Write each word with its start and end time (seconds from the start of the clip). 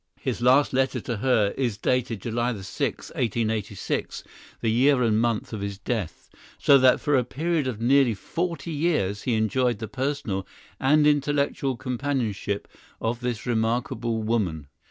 His 0.19 0.41
last 0.41 0.73
letter 0.73 0.99
to 1.01 1.17
her 1.17 1.53
is 1.55 1.77
dated 1.77 2.23
July 2.23 2.59
6, 2.59 3.09
1886, 3.09 4.23
the 4.59 4.71
year 4.71 5.03
and 5.03 5.21
month 5.21 5.53
of 5.53 5.61
his 5.61 5.77
death, 5.77 6.27
so 6.57 6.79
that 6.79 6.99
for 6.99 7.15
a 7.15 7.23
period 7.23 7.67
of 7.67 7.79
nearly 7.79 8.15
forty 8.15 8.71
years 8.71 9.21
he 9.21 9.35
enjoyed 9.35 9.77
the 9.77 9.87
personal 9.87 10.47
and 10.79 11.05
intellectual 11.05 11.77
companionship 11.77 12.67
of 12.99 13.19
this 13.19 13.45
remarkable 13.45 14.23
woman. 14.23 14.65